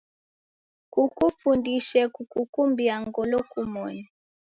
Kukufundishe 0.93 2.01
kukukumbia 2.13 2.95
ngolo 3.05 3.37
kumoni. 3.51 4.03